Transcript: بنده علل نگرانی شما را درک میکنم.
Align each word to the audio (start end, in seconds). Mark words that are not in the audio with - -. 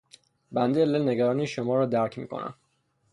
بنده 0.51 0.81
علل 0.81 1.09
نگرانی 1.09 1.47
شما 1.47 1.75
را 1.75 1.85
درک 1.85 2.17
میکنم. 2.17 2.55